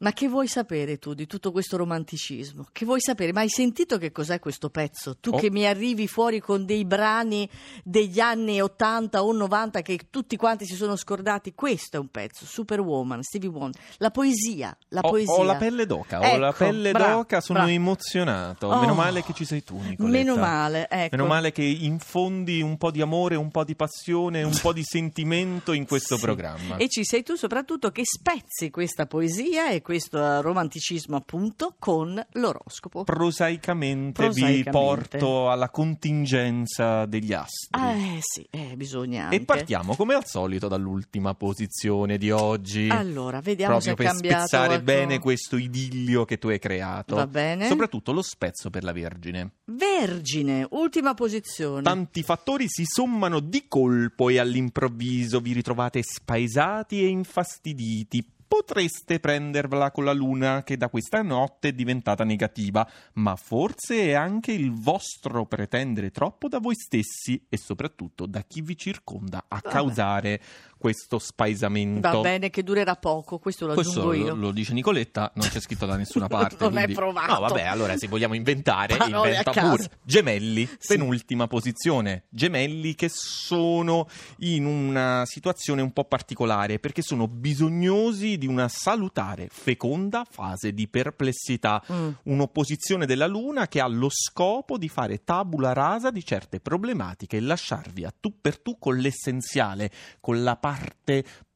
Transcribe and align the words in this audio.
Ma 0.00 0.12
che 0.14 0.28
vuoi 0.28 0.46
sapere 0.48 0.98
tu 0.98 1.12
di 1.12 1.26
tutto 1.26 1.52
questo 1.52 1.76
romanticismo? 1.76 2.66
Che 2.72 2.86
vuoi 2.86 3.00
sapere? 3.02 3.32
Ma 3.34 3.40
hai 3.40 3.50
sentito 3.50 3.98
che 3.98 4.10
cos'è 4.12 4.38
questo 4.38 4.70
pezzo? 4.70 5.18
Tu 5.20 5.28
Oh. 5.30 5.36
che 5.38 5.50
mi 5.50 5.66
arrivi 5.66 6.08
fuori 6.08 6.40
con 6.40 6.64
dei 6.64 6.86
brani 6.86 7.46
degli 7.84 8.18
anni 8.18 8.62
80 8.62 9.22
o 9.22 9.30
90 9.32 9.82
che 9.82 9.98
tutti 10.08 10.36
quanti 10.36 10.64
si 10.64 10.74
sono 10.74 10.96
scordati. 10.96 11.52
Questo 11.54 11.98
è 11.98 12.00
un 12.00 12.08
pezzo, 12.08 12.46
Superwoman, 12.46 13.22
Stevie 13.22 13.50
Wonder. 13.50 13.78
La 13.98 14.10
poesia, 14.10 14.74
la 14.88 15.00
Ho, 15.02 15.10
poesia. 15.10 15.34
ho 15.34 15.42
la 15.42 15.56
pelle 15.56 15.84
d'oca, 15.84 16.18
ho 16.32 16.36
la 16.38 16.48
Ecco, 16.48 16.56
pelle 16.64 16.92
bravo, 16.92 17.16
d'oca, 17.16 17.40
sono 17.42 17.58
bravo. 17.58 17.74
emozionato. 17.74 18.68
Oh. 18.68 18.80
Meno 18.80 18.94
male 18.94 19.22
che 19.22 19.34
ci 19.34 19.44
sei 19.44 19.62
tu, 19.62 19.76
Nicoletta. 19.76 20.04
Meno 20.04 20.36
male, 20.36 20.88
ecco. 20.88 21.14
Meno 21.16 21.28
male 21.28 21.52
che 21.52 21.62
infondi 21.62 22.62
un 22.62 22.78
po' 22.78 22.90
di 22.90 23.02
amore, 23.02 23.34
un 23.36 23.50
po' 23.50 23.64
di 23.64 23.76
passione, 23.76 24.42
un 24.44 24.58
po' 24.62 24.72
di 24.72 24.82
sentimento 24.84 25.72
in 25.74 25.84
questo 25.86 26.16
Sì. 26.16 26.22
programma. 26.22 26.76
E 26.76 26.88
ci 26.88 27.04
sei 27.04 27.22
tu 27.22 27.34
soprattutto 27.34 27.90
che 27.90 28.02
spezzi 28.06 28.70
questa 28.70 29.04
poesia 29.04 29.68
e 29.70 29.82
questo 29.90 30.18
eh, 30.24 30.40
romanticismo 30.40 31.16
appunto 31.16 31.74
con 31.76 32.24
l'oroscopo. 32.34 33.02
Prosaicamente, 33.02 34.22
vi 34.28 34.34
Prosaicamente. 34.34 34.70
porto 34.70 35.50
alla 35.50 35.68
contingenza 35.68 37.06
degli 37.06 37.32
astri. 37.32 37.80
Eh 37.80 38.18
sì, 38.20 38.46
eh, 38.50 38.76
bisogna 38.76 39.22
E 39.22 39.34
anche. 39.34 39.44
partiamo 39.44 39.96
come 39.96 40.14
al 40.14 40.24
solito 40.26 40.68
dall'ultima 40.68 41.34
posizione 41.34 42.18
di 42.18 42.30
oggi. 42.30 42.86
Allora, 42.88 43.40
vediamo 43.40 43.80
se 43.80 43.94
Proprio 43.94 43.94
è 43.94 43.96
per 43.96 44.06
cambiato 44.20 44.46
spezzare 44.46 44.66
qualcosa. 44.80 44.92
bene 44.98 45.18
questo 45.18 45.56
idillio 45.56 46.24
che 46.24 46.38
tu 46.38 46.46
hai 46.46 46.60
creato. 46.60 47.16
Va 47.16 47.26
bene. 47.26 47.66
Soprattutto 47.66 48.12
lo 48.12 48.22
spezzo 48.22 48.70
per 48.70 48.84
la 48.84 48.92
Vergine. 48.92 49.54
Vergine, 49.64 50.66
ultima 50.70 51.14
posizione. 51.14 51.82
Tanti 51.82 52.22
fattori 52.22 52.66
si 52.68 52.84
sommano 52.86 53.40
di 53.40 53.64
colpo 53.66 54.28
e 54.28 54.38
all'improvviso 54.38 55.40
vi 55.40 55.52
ritrovate 55.52 56.00
spaesati 56.04 57.02
e 57.02 57.08
infastiditi. 57.08 58.24
Potreste 58.52 59.20
prendervela 59.20 59.92
con 59.92 60.04
la 60.04 60.12
luna 60.12 60.64
che 60.64 60.76
da 60.76 60.88
questa 60.88 61.22
notte 61.22 61.68
è 61.68 61.72
diventata 61.72 62.24
negativa, 62.24 62.84
ma 63.12 63.36
forse 63.36 64.06
è 64.06 64.12
anche 64.14 64.50
il 64.50 64.72
vostro 64.72 65.46
pretendere 65.46 66.10
troppo 66.10 66.48
da 66.48 66.58
voi 66.58 66.74
stessi 66.74 67.46
e 67.48 67.56
soprattutto 67.56 68.26
da 68.26 68.42
chi 68.42 68.60
vi 68.60 68.76
circonda 68.76 69.44
a 69.46 69.60
Vabbè. 69.62 69.68
causare 69.68 70.40
questo 70.80 71.18
spaesamento. 71.18 72.08
Va 72.10 72.20
bene 72.20 72.48
che 72.48 72.62
durerà 72.62 72.96
poco, 72.96 73.38
questo 73.38 73.66
lo 73.66 73.74
Questo 73.74 74.00
aggiungo 74.00 74.16
lo, 74.16 74.24
io. 74.24 74.34
lo 74.34 74.50
dice 74.50 74.72
Nicoletta, 74.72 75.30
non 75.34 75.46
c'è 75.46 75.60
scritto 75.60 75.84
da 75.84 75.96
nessuna 75.96 76.26
parte. 76.26 76.56
Non 76.64 76.72
è 76.78 76.84
quindi- 76.84 76.94
provato. 76.94 77.32
No, 77.34 77.40
vabbè, 77.40 77.62
allora 77.64 77.96
se 77.98 78.08
vogliamo 78.08 78.34
inventare, 78.34 78.96
Parole 78.96 79.28
inventa 79.36 79.50
pure. 79.52 79.90
Gemelli, 80.02 80.66
Sì. 80.78 80.96
penultima 80.96 81.46
posizione. 81.48 82.24
Gemelli 82.30 82.94
che 82.94 83.10
sono 83.10 84.08
in 84.38 84.64
una 84.64 85.24
situazione 85.26 85.82
un 85.82 85.92
po' 85.92 86.04
particolare 86.04 86.78
perché 86.78 87.02
sono 87.02 87.28
bisognosi 87.28 88.38
di 88.38 88.46
una 88.46 88.68
salutare, 88.68 89.48
feconda 89.52 90.24
fase 90.28 90.72
di 90.72 90.88
perplessità. 90.88 91.82
Mm. 91.92 92.08
Un'opposizione 92.24 93.04
della 93.04 93.26
Luna 93.26 93.68
che 93.68 93.80
ha 93.80 93.86
lo 93.86 94.08
scopo 94.10 94.78
di 94.78 94.88
fare 94.88 95.24
tabula 95.24 95.74
rasa 95.74 96.10
di 96.10 96.24
certe 96.24 96.58
problematiche 96.58 97.36
e 97.36 97.40
lasciarvi 97.40 98.04
a 98.06 98.14
tu 98.18 98.40
per 98.40 98.58
tu 98.58 98.78
con 98.78 98.96
l'essenziale, 98.96 99.90
con 100.20 100.42
la 100.42 100.56
parte 100.56 100.68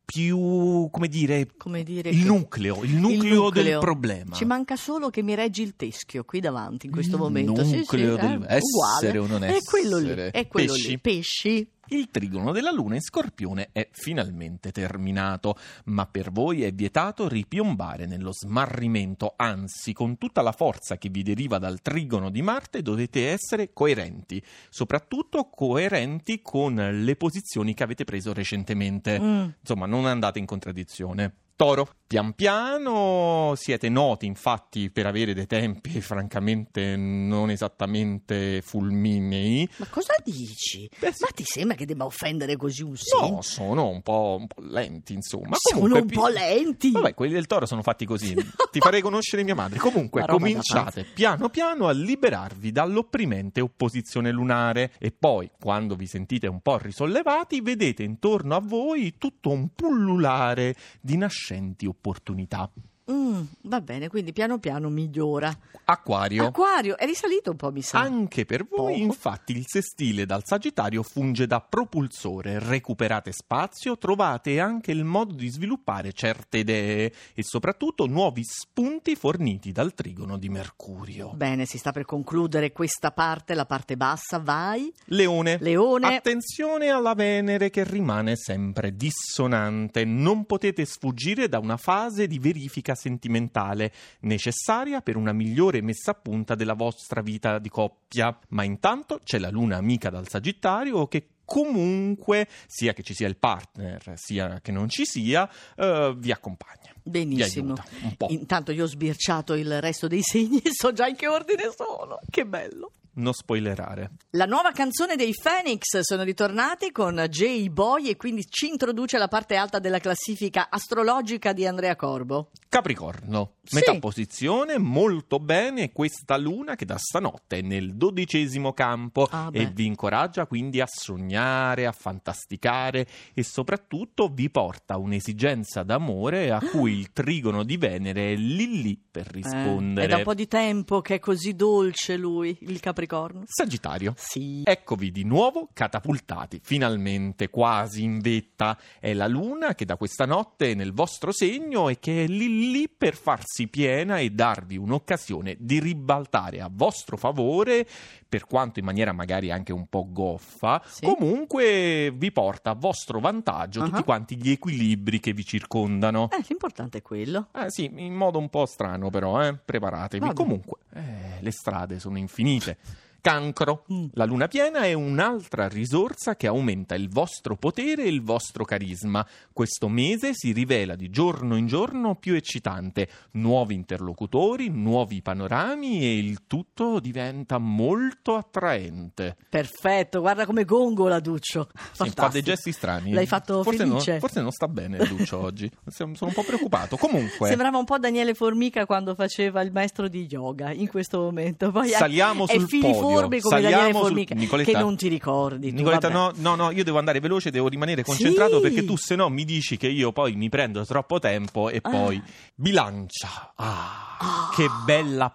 più, 0.04 0.88
come 0.90 1.08
dire, 1.08 1.48
Come 1.56 1.82
dire 1.82 2.10
il 2.10 2.24
nucleo, 2.24 2.82
il 2.84 2.94
nucleo, 2.94 3.20
del 3.50 3.62
nucleo. 3.64 3.80
problema. 3.80 4.34
Ci 4.34 4.44
manca 4.44 4.76
solo 4.76 5.08
che 5.10 5.22
mi 5.22 5.34
reggi 5.34 5.62
il 5.62 5.74
teschio 5.76 6.24
qui 6.24 6.40
davanti 6.40 6.86
in 6.86 6.92
questo 6.92 7.16
momento. 7.16 7.62
Sì, 7.64 7.70
sì, 7.70 7.76
nucleo 7.78 8.16
del 8.16 8.42
eh, 8.48 8.56
essere 8.56 9.16
uguale. 9.16 9.18
o 9.18 9.26
non 9.26 9.42
È 9.44 9.58
quello 9.62 9.96
lì, 9.98 10.04
essere. 10.10 10.30
è 10.30 10.46
quello 10.46 10.72
Pesci. 10.72 10.88
lì. 10.88 10.98
Pesci. 10.98 11.68
Il 11.88 12.10
trigono 12.10 12.52
della 12.52 12.72
Luna 12.72 12.94
in 12.94 13.02
Scorpione 13.02 13.68
è 13.72 13.88
finalmente 13.92 14.72
terminato, 14.72 15.56
ma 15.86 16.06
per 16.06 16.30
voi 16.30 16.62
è 16.62 16.72
vietato 16.72 17.28
ripiombare 17.28 18.06
nello 18.06 18.32
smarrimento, 18.32 19.34
anzi, 19.36 19.92
con 19.92 20.18
tutta 20.18 20.42
la 20.42 20.52
forza 20.52 20.96
che 20.96 21.08
vi 21.08 21.22
deriva 21.22 21.58
dal 21.58 21.82
trigono 21.82 22.30
di 22.30 22.42
Marte 22.42 22.82
dovete 22.82 23.28
essere 23.28 23.72
coerenti, 23.72 24.42
soprattutto 24.68 25.50
coerenti 25.50 26.40
con 26.42 26.74
le 26.74 27.16
posizioni 27.16 27.74
che 27.74 27.82
avete 27.82 28.04
preso 28.04 28.32
recentemente. 28.32 29.20
Mm. 29.20 29.48
Insomma, 29.60 29.86
non 29.86 30.06
andate 30.06 30.38
in 30.38 30.46
contraddizione. 30.46 31.43
Toro, 31.56 31.88
pian 32.04 32.32
piano 32.32 33.54
siete 33.56 33.88
noti 33.88 34.26
infatti 34.26 34.90
per 34.90 35.06
avere 35.06 35.34
dei 35.34 35.46
tempi 35.46 36.00
francamente 36.02 36.96
non 36.96 37.48
esattamente 37.48 38.60
fulminei. 38.60 39.68
Ma 39.76 39.86
cosa 39.86 40.14
dici? 40.24 40.90
Beh. 40.98 41.12
Ma 41.20 41.28
ti 41.32 41.44
sembra 41.44 41.76
che 41.76 41.86
debba 41.86 42.04
offendere 42.04 42.56
così 42.56 42.82
un 42.82 42.96
segno? 42.96 43.36
No, 43.36 43.42
sono 43.42 43.88
un 43.88 44.02
po', 44.02 44.36
un 44.40 44.46
po' 44.48 44.62
lenti, 44.62 45.12
insomma. 45.14 45.54
sono 45.58 45.80
Comunque, 45.80 46.00
un 46.00 46.06
pi- 46.06 46.14
po' 46.14 46.26
lenti. 46.28 46.90
Vabbè, 46.90 47.14
quelli 47.14 47.32
del 47.32 47.46
toro 47.46 47.66
sono 47.66 47.82
fatti 47.82 48.04
così. 48.04 48.34
Ti 48.70 48.80
farei 48.80 49.00
conoscere 49.00 49.44
mia 49.44 49.54
madre. 49.54 49.78
Comunque, 49.78 50.24
cominciate 50.26 51.04
piano 51.04 51.48
piano 51.50 51.86
a 51.86 51.92
liberarvi 51.92 52.72
dall'opprimente 52.72 53.60
opposizione 53.60 54.32
lunare. 54.32 54.92
E 54.98 55.12
poi, 55.12 55.50
quando 55.60 55.94
vi 55.94 56.06
sentite 56.06 56.48
un 56.48 56.60
po' 56.60 56.78
risollevati, 56.78 57.60
vedete 57.60 58.02
intorno 58.02 58.56
a 58.56 58.60
voi 58.60 59.14
tutto 59.18 59.50
un 59.50 59.68
pullulare 59.72 60.74
di 61.00 61.16
nascenti 61.44 61.86
opportunità. 61.86 62.70
Mm, 63.10 63.42
va 63.62 63.82
bene, 63.82 64.08
quindi 64.08 64.32
piano 64.32 64.58
piano 64.58 64.88
migliora. 64.88 65.54
Acquario. 65.84 66.46
Acquario, 66.46 66.96
è 66.96 67.04
risalito 67.04 67.50
un 67.50 67.56
po', 67.56 67.70
mi 67.70 67.82
sa. 67.82 68.00
Anche 68.00 68.46
per 68.46 68.64
voi, 68.66 68.92
Poco. 68.92 69.04
infatti, 69.04 69.52
il 69.52 69.64
sestile 69.66 70.24
dal 70.24 70.40
Sagittario 70.44 71.02
funge 71.02 71.46
da 71.46 71.60
propulsore. 71.60 72.58
Recuperate 72.58 73.32
spazio, 73.32 73.98
trovate 73.98 74.58
anche 74.58 74.90
il 74.92 75.04
modo 75.04 75.34
di 75.34 75.48
sviluppare 75.48 76.12
certe 76.12 76.58
idee 76.58 77.12
e 77.34 77.42
soprattutto 77.42 78.06
nuovi 78.06 78.42
spunti 78.42 79.14
forniti 79.16 79.72
dal 79.72 79.92
trigono 79.92 80.38
di 80.38 80.48
Mercurio. 80.48 81.32
Bene, 81.34 81.66
si 81.66 81.76
sta 81.76 81.92
per 81.92 82.06
concludere 82.06 82.72
questa 82.72 83.10
parte, 83.10 83.52
la 83.52 83.66
parte 83.66 83.98
bassa, 83.98 84.38
vai. 84.38 84.90
Leone. 85.06 85.58
Leone. 85.60 86.16
Attenzione 86.16 86.88
alla 86.88 87.12
Venere 87.12 87.68
che 87.68 87.84
rimane 87.84 88.36
sempre 88.36 88.96
dissonante. 88.96 90.06
Non 90.06 90.46
potete 90.46 90.86
sfuggire 90.86 91.50
da 91.50 91.58
una 91.58 91.76
fase 91.76 92.26
di 92.26 92.38
verifica 92.38 92.93
sentimentale 92.94 93.92
necessaria 94.20 95.00
per 95.00 95.16
una 95.16 95.32
migliore 95.32 95.82
messa 95.82 96.12
a 96.12 96.14
punta 96.14 96.54
della 96.54 96.74
vostra 96.74 97.20
vita 97.20 97.58
di 97.58 97.68
coppia. 97.68 98.36
Ma 98.48 98.64
intanto 98.64 99.20
c'è 99.22 99.38
la 99.38 99.50
luna 99.50 99.76
amica 99.76 100.10
dal 100.10 100.28
Sagittario 100.28 101.06
che 101.06 101.28
comunque, 101.44 102.48
sia 102.66 102.92
che 102.92 103.02
ci 103.02 103.14
sia 103.14 103.28
il 103.28 103.36
partner, 103.36 104.12
sia 104.14 104.60
che 104.60 104.72
non 104.72 104.88
ci 104.88 105.04
sia, 105.04 105.48
eh, 105.76 106.14
vi 106.16 106.32
accompagna. 106.32 106.92
Benissimo. 107.02 107.74
Vi. 108.00 108.32
Intanto 108.32 108.72
io 108.72 108.84
ho 108.84 108.88
sbirciato 108.88 109.54
il 109.54 109.80
resto 109.80 110.08
dei 110.08 110.22
segni 110.22 110.58
e 110.60 110.70
so 110.72 110.92
già 110.92 111.06
in 111.06 111.16
che 111.16 111.28
ordine 111.28 111.70
sono. 111.76 112.18
Che 112.28 112.46
bello. 112.46 112.92
Non 113.16 113.32
spoilerare. 113.32 114.10
La 114.30 114.44
nuova 114.44 114.72
canzone 114.72 115.14
dei 115.14 115.32
Phoenix 115.40 116.00
sono 116.00 116.24
ritornati 116.24 116.90
con 116.90 117.14
J-Boy 117.28 118.08
e 118.08 118.16
quindi 118.16 118.44
ci 118.48 118.66
introduce 118.66 119.18
la 119.18 119.28
parte 119.28 119.54
alta 119.54 119.78
della 119.78 120.00
classifica 120.00 120.66
astrologica 120.68 121.52
di 121.52 121.64
Andrea 121.64 121.94
Corbo. 121.94 122.50
Capricorno, 122.68 123.52
Sì. 123.62 123.76
metà 123.76 123.96
posizione, 124.00 124.78
molto 124.78 125.38
bene 125.38 125.92
questa 125.92 126.36
luna 126.36 126.74
che 126.74 126.84
da 126.84 126.96
stanotte 126.98 127.58
è 127.58 127.62
nel 127.62 127.94
dodicesimo 127.94 128.72
campo 128.72 129.28
Ah, 129.30 129.48
e 129.52 129.66
vi 129.66 129.86
incoraggia 129.86 130.46
quindi 130.46 130.80
a 130.80 130.88
sognare, 130.90 131.86
a 131.86 131.92
fantasticare 131.92 133.06
e 133.32 133.44
soprattutto 133.44 134.26
vi 134.26 134.50
porta 134.50 134.96
un'esigenza 134.98 135.84
d'amore 135.84 136.50
a 136.50 136.58
cui 136.60 136.98
il 136.98 137.12
trigono 137.12 137.62
di 137.62 137.76
Venere 137.76 138.32
è 138.32 138.36
lì 138.36 138.82
lì 138.82 139.00
per 139.08 139.28
Eh, 139.28 139.32
rispondere. 139.34 140.06
è 140.06 140.10
da 140.10 140.16
un 140.16 140.22
po' 140.24 140.34
di 140.34 140.48
tempo 140.48 141.00
che 141.00 141.14
è 141.14 141.18
così 141.20 141.54
dolce 141.54 142.16
lui, 142.16 142.48
il 142.62 142.80
Capricorno. 142.80 143.02
Sagittario. 143.46 144.14
Sì. 144.16 144.62
Eccovi 144.64 145.10
di 145.10 145.24
nuovo 145.24 145.68
catapultati, 145.72 146.60
finalmente 146.62 147.50
quasi 147.50 148.02
in 148.02 148.20
vetta. 148.20 148.78
È 148.98 149.12
la 149.12 149.26
luna 149.26 149.74
che 149.74 149.84
da 149.84 149.96
questa 149.96 150.26
notte 150.26 150.70
è 150.70 150.74
nel 150.74 150.92
vostro 150.92 151.32
segno 151.32 151.88
e 151.88 151.98
che 151.98 152.24
è 152.24 152.26
lì 152.26 152.70
lì 152.70 152.88
per 152.88 153.16
farsi 153.16 153.68
piena 153.68 154.18
e 154.18 154.30
darvi 154.30 154.76
un'occasione 154.76 155.56
di 155.58 155.80
ribaltare 155.80 156.60
a 156.60 156.70
vostro 156.70 157.16
favore, 157.16 157.86
per 158.34 158.46
quanto 158.46 158.80
in 158.80 158.84
maniera 158.84 159.12
magari 159.12 159.52
anche 159.52 159.72
un 159.72 159.86
po' 159.86 160.08
goffa, 160.10 160.82
Sì. 160.84 161.04
comunque 161.06 162.10
vi 162.16 162.32
porta 162.32 162.70
a 162.70 162.74
vostro 162.74 163.20
vantaggio 163.20 163.80
Ah. 163.80 163.84
tutti 163.84 164.02
quanti 164.02 164.34
gli 164.36 164.50
equilibri 164.50 165.20
che 165.20 165.32
vi 165.32 165.44
circondano. 165.44 166.28
Eh, 166.32 166.44
l'importante 166.48 166.98
è 166.98 167.02
quello. 167.02 167.46
Eh 167.54 167.70
sì, 167.70 167.84
in 167.94 168.12
modo 168.12 168.40
un 168.40 168.48
po' 168.48 168.66
strano 168.66 169.08
però, 169.08 169.40
eh? 169.40 169.54
preparatevi. 169.54 170.24
Vabbè. 170.24 170.34
Comunque, 170.34 170.78
eh, 170.94 171.38
le 171.38 171.50
strade 171.52 172.00
sono 172.00 172.18
infinite. 172.18 172.76
Cancro. 173.24 173.86
Mm. 173.90 174.08
La 174.12 174.26
luna 174.26 174.48
piena 174.48 174.80
è 174.80 174.92
un'altra 174.92 175.66
risorsa 175.66 176.36
che 176.36 176.46
aumenta 176.46 176.94
il 176.94 177.08
vostro 177.08 177.56
potere 177.56 178.04
e 178.04 178.08
il 178.08 178.20
vostro 178.20 178.66
carisma. 178.66 179.26
Questo 179.50 179.88
mese 179.88 180.32
si 180.34 180.52
rivela 180.52 180.94
di 180.94 181.08
giorno 181.08 181.56
in 181.56 181.66
giorno 181.66 182.16
più 182.16 182.34
eccitante. 182.34 183.08
Nuovi 183.30 183.72
interlocutori, 183.72 184.68
nuovi 184.68 185.22
panorami 185.22 186.02
e 186.02 186.18
il 186.18 186.46
tutto 186.46 187.00
diventa 187.00 187.56
molto 187.56 188.34
attraente. 188.34 189.38
Perfetto, 189.48 190.20
guarda 190.20 190.44
come 190.44 190.66
gongola 190.66 191.18
Duccio. 191.18 191.70
Sì, 191.92 192.10
fa 192.10 192.28
dei 192.28 192.42
gesti 192.42 192.72
strani. 192.72 193.12
L'hai 193.14 193.26
fatto 193.26 193.62
forse 193.62 193.86
felice. 193.86 194.10
Non, 194.10 194.20
forse 194.20 194.40
non 194.42 194.50
sta 194.50 194.68
bene 194.68 194.98
Duccio 194.98 195.38
oggi. 195.40 195.70
Sono 195.86 196.12
un 196.20 196.32
po' 196.34 196.42
preoccupato. 196.42 196.98
Comunque, 196.98 197.48
Sembrava 197.48 197.78
un 197.78 197.86
po' 197.86 197.98
Daniele 197.98 198.34
Formica 198.34 198.84
quando 198.84 199.14
faceva 199.14 199.62
il 199.62 199.72
maestro 199.72 200.08
di 200.08 200.26
yoga 200.30 200.72
in 200.72 200.88
questo 200.88 201.20
momento. 201.20 201.70
Poi 201.70 201.88
Saliamo 201.88 202.46
sul 202.46 202.68
filiforme 202.68 203.12
podio. 203.22 203.40
come 203.40 203.54
Saliamo 203.62 203.76
Daniele 203.82 203.98
Formica 203.98 204.34
Nicoletta? 204.34 204.70
che 204.72 204.78
non 204.78 204.96
ti 204.96 205.08
ricordi. 205.08 205.70
tu, 205.70 205.76
Nicoletta, 205.76 206.08
no, 206.08 206.32
no, 206.36 206.54
no, 206.54 206.70
io 206.70 206.84
devo 206.84 206.98
andare 206.98 207.20
veloce, 207.20 207.50
devo 207.50 207.68
rimanere 207.68 208.02
concentrato 208.02 208.56
Sì. 208.56 208.60
perché 208.62 208.84
tu 208.84 208.96
se 208.96 209.14
no 209.16 209.28
mi 209.28 209.44
dici 209.44 209.76
che 209.76 209.88
io 209.88 210.12
poi 210.12 210.34
mi 210.34 210.48
prendo 210.48 210.84
troppo 210.84 211.18
tempo 211.18 211.68
e 211.70 211.78
Ah. 211.82 211.90
poi 211.90 212.22
bilancia. 212.54 213.52
Ah, 213.56 214.16
Ah. 214.18 214.50
che 214.54 214.66
bella 214.84 215.32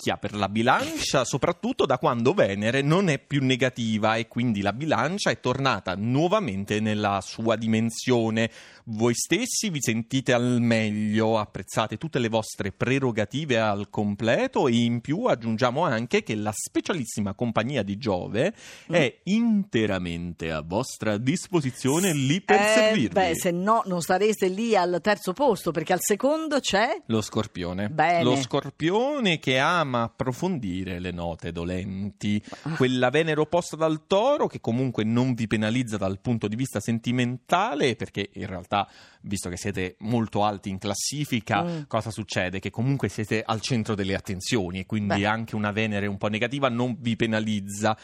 pacchia 0.00 0.16
per 0.16 0.34
la 0.34 0.48
bilancia, 0.48 1.24
soprattutto 1.24 1.84
da 1.84 1.98
quando 1.98 2.32
Venere 2.32 2.80
non 2.80 3.08
è 3.10 3.18
più 3.18 3.44
negativa 3.44 4.16
e 4.16 4.28
quindi 4.28 4.62
la 4.62 4.72
bilancia 4.72 5.30
è 5.30 5.40
tornata 5.40 5.94
nuovamente 5.94 6.80
nella 6.80 7.20
sua 7.22 7.56
dimensione. 7.56 8.50
Voi 8.84 9.14
stessi 9.14 9.68
vi 9.68 9.80
sentite 9.80 10.32
al 10.32 10.58
meglio, 10.60 11.38
apprezzate 11.38 11.98
tutte 11.98 12.18
le 12.18 12.28
vostre 12.28 12.72
prerogative 12.72 13.60
al 13.60 13.90
completo 13.90 14.68
e 14.68 14.76
in 14.76 15.00
più 15.02 15.24
aggiungiamo 15.24 15.84
anche 15.84 16.22
che 16.22 16.34
la 16.34 16.52
specialissima 16.52 17.34
compagnia 17.34 17.82
di 17.82 17.98
Giove 17.98 18.54
Mm. 18.90 18.94
è 18.94 19.18
interamente 19.24 20.50
a 20.50 20.62
vostra 20.62 21.18
disposizione 21.18 22.12
lì 22.14 22.40
per 22.40 22.58
Eh, 22.60 22.72
servirvi. 22.74 23.08
beh, 23.14 23.34
se 23.36 23.50
no 23.50 23.82
non 23.84 24.00
sareste 24.00 24.48
lì 24.48 24.74
al 24.74 24.98
terzo 25.02 25.32
posto 25.34 25.70
perché 25.72 25.92
al 25.92 25.98
secondo 26.00 26.58
c'è 26.60 27.02
Lo 27.06 27.20
scorpione. 27.20 27.88
Bene. 27.90 28.22
Lo 28.22 28.36
scorpione 28.36 29.38
che 29.38 29.58
ama 29.58 29.89
approfondire 29.94 30.98
le 30.98 31.10
note 31.10 31.52
dolenti. 31.52 32.42
Ah. 32.62 32.74
Quella 32.76 33.10
Venere 33.10 33.40
opposta 33.40 33.76
dal 33.76 34.06
toro 34.06 34.46
che 34.46 34.60
comunque 34.60 35.04
non 35.04 35.34
vi 35.34 35.46
penalizza 35.46 35.96
dal 35.96 36.20
punto 36.20 36.48
di 36.48 36.56
vista 36.56 36.80
sentimentale 36.80 37.96
perché 37.96 38.30
in 38.34 38.46
realtà, 38.46 38.88
visto 39.22 39.48
che 39.48 39.56
siete 39.56 39.96
molto 40.00 40.44
alti 40.44 40.68
in 40.70 40.78
classifica, 40.78 41.62
Mm. 41.62 41.82
cosa 41.86 42.10
succede? 42.10 42.58
Che 42.60 42.70
comunque 42.70 43.08
siete 43.08 43.42
al 43.44 43.60
centro 43.60 43.94
delle 43.94 44.14
attenzioni 44.14 44.80
e 44.80 44.86
quindi 44.86 45.20
Beh. 45.20 45.26
anche 45.26 45.56
una 45.56 45.70
Venere 45.72 46.06
un 46.06 46.18
po' 46.18 46.28
negativa 46.28 46.68
non 46.68 46.96
vi 46.98 47.16
penalizza. 47.16 47.96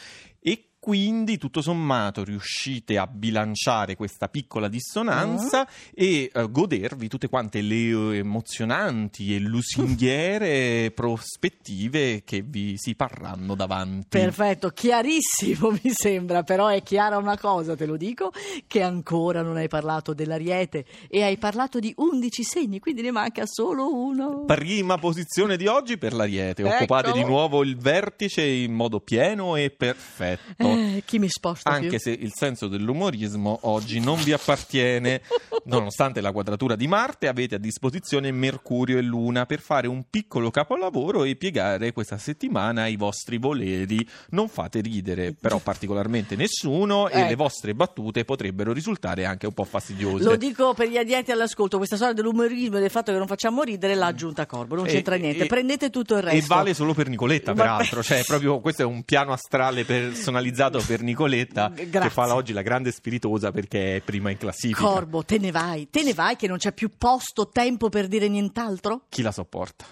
Quindi 0.86 1.36
tutto 1.36 1.62
sommato 1.62 2.22
riuscite 2.22 2.96
a 2.96 3.08
bilanciare 3.08 3.96
questa 3.96 4.28
piccola 4.28 4.68
dissonanza 4.68 5.62
Ah. 5.62 5.68
e 5.92 6.30
eh, 6.32 6.48
godervi 6.48 7.08
tutte 7.08 7.28
quante 7.28 7.60
le 7.60 7.74
eh, 7.74 8.18
emozionanti 8.18 9.34
e 9.34 9.40
lusinghiere 9.40 10.92
prospettive 10.94 12.22
che 12.24 12.40
vi 12.46 12.74
si 12.76 12.94
parranno 12.94 13.56
davanti. 13.56 14.16
Perfetto, 14.16 14.68
chiarissimo 14.68 15.72
mi 15.82 15.90
sembra, 15.92 16.44
però 16.44 16.68
è 16.68 16.80
chiara 16.84 17.16
una 17.16 17.36
cosa, 17.36 17.74
te 17.74 17.84
lo 17.84 17.96
dico, 17.96 18.30
che 18.68 18.80
ancora 18.80 19.42
non 19.42 19.56
hai 19.56 19.66
parlato 19.66 20.14
dell'ariete 20.14 20.84
e 21.08 21.24
hai 21.24 21.36
parlato 21.36 21.80
di 21.80 21.92
11 21.96 22.44
segni, 22.44 22.78
quindi 22.78 23.02
ne 23.02 23.10
manca 23.10 23.42
solo 23.44 23.92
uno. 23.92 24.44
Prima 24.44 24.98
posizione 24.98 25.56
di 25.56 25.66
oggi 25.66 25.98
per 25.98 26.12
l'Ariete. 26.12 26.62
Occupate 26.62 27.08
Eccolo. 27.08 27.24
di 27.24 27.28
nuovo 27.28 27.64
il 27.64 27.76
vertice 27.76 28.44
in 28.44 28.72
modo 28.72 29.00
pieno 29.00 29.56
e 29.56 29.70
perfetto. 29.70 30.74
Eh, 30.76 31.02
chi 31.04 31.18
mi 31.18 31.28
sposta 31.28 31.70
più? 31.70 31.84
Anche 31.84 31.98
se 31.98 32.10
il 32.10 32.32
senso 32.34 32.68
dell'umorismo 32.68 33.58
oggi 33.62 34.00
non 34.00 34.22
vi 34.22 34.32
appartiene, 34.32 35.22
nonostante 35.64 36.20
la 36.20 36.32
quadratura 36.32 36.76
di 36.76 36.86
Marte, 36.86 37.28
avete 37.28 37.54
a 37.54 37.58
disposizione 37.58 38.30
Mercurio 38.32 38.98
e 38.98 39.02
Luna 39.02 39.46
per 39.46 39.60
fare 39.60 39.86
un 39.88 40.04
piccolo 40.08 40.50
capolavoro 40.50 41.24
e 41.24 41.36
piegare 41.36 41.92
questa 41.92 42.18
settimana 42.18 42.86
i 42.86 42.96
vostri 42.96 43.38
voleri. 43.38 44.06
Non 44.30 44.48
fate 44.48 44.80
ridere, 44.80 45.32
però, 45.32 45.58
particolarmente 45.58 46.36
nessuno 46.36 47.08
e 47.08 47.18
Ecco. 47.18 47.28
le 47.28 47.34
vostre 47.36 47.74
battute 47.74 48.24
potrebbero 48.24 48.72
risultare 48.72 49.24
anche 49.24 49.46
un 49.46 49.52
po' 49.52 49.64
fastidiose. 49.64 50.24
Lo 50.24 50.36
dico 50.36 50.74
per 50.74 50.88
gli 50.88 50.96
addetti 50.98 51.30
all'ascolto, 51.30 51.76
questa 51.78 51.96
storia 51.96 52.14
dell'umorismo 52.14 52.76
e 52.76 52.80
del 52.80 52.90
fatto 52.90 53.12
che 53.12 53.18
non 53.18 53.26
facciamo 53.26 53.62
ridere 53.62 53.94
l'ha 53.94 54.06
aggiunta 54.06 54.46
Corbo, 54.46 54.74
non 54.74 54.86
E- 54.86 54.90
c'entra 54.90 55.16
niente, 55.16 55.44
e- 55.44 55.46
prendete 55.46 55.90
tutto 55.90 56.16
il 56.16 56.22
resto. 56.22 56.36
E 56.36 56.46
vale 56.46 56.74
solo 56.74 56.92
per 56.94 57.08
Nicoletta, 57.08 57.52
peraltro. 57.54 58.02
Cioè, 58.02 58.22
proprio 58.24 58.60
questo 58.60 58.82
è 58.82 58.84
un 58.84 59.02
piano 59.04 59.32
astrale 59.32 59.84
personalizzato 59.84 60.64
per 60.70 61.02
Nicoletta 61.02 61.70
che 61.74 62.10
fa 62.10 62.34
oggi 62.34 62.52
la 62.52 62.62
grande 62.62 62.90
spiritosa 62.92 63.50
perché 63.50 63.96
è 63.96 64.00
prima 64.00 64.30
in 64.30 64.38
classifica. 64.38 64.80
Corbo, 64.80 65.22
te 65.22 65.38
ne 65.38 65.50
vai, 65.50 65.88
te 65.90 66.02
ne 66.02 66.14
vai 66.14 66.36
che 66.36 66.48
non 66.48 66.58
c'è 66.58 66.72
più 66.72 66.90
posto, 66.98 67.48
tempo 67.48 67.88
per 67.88 68.08
dire 68.08 68.28
nient'altro? 68.28 69.02
Chi 69.08 69.22
la 69.22 69.32
sopporta? 69.32 69.84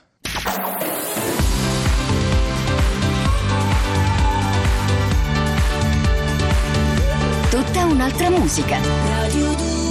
Tutta 7.50 7.84
un'altra 7.84 8.30
musica. 8.30 8.78
Radio 8.80 9.83